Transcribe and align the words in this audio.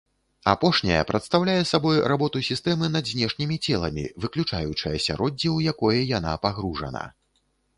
Апошняя 0.51 1.01
прадстаўляе 1.09 1.57
сабой 1.71 1.99
работу 2.11 2.41
сістэмы 2.47 2.89
над 2.95 3.11
знешнімі 3.13 3.59
целамі, 3.65 4.07
выключаючы 4.25 4.85
асяроддзе, 4.97 5.49
у 5.57 5.63
якое 5.75 5.97
яна 6.17 6.33
пагружана. 6.49 7.05